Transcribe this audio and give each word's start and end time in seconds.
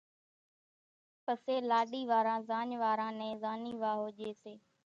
پسيَ 1.23 1.55
لاڏِي 1.69 2.01
واران 2.11 2.39
زاڃ 2.49 2.69
واران 2.81 3.13
نين 3.19 3.35
زانِي 3.43 3.73
واۿو 3.81 4.07
ڄيَ 4.17 4.29
سي۔ 4.41 4.53